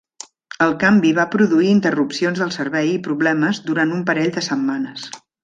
El 0.67 0.71
canvi 0.83 1.11
va 1.17 1.25
produir 1.35 1.69
interrupcions 1.73 2.41
del 2.45 2.55
servei 2.57 2.91
i 2.95 3.03
problemes 3.09 3.61
durant 3.69 3.93
un 3.99 4.03
parell 4.11 4.35
de 4.41 4.45
setmanes. 4.51 5.07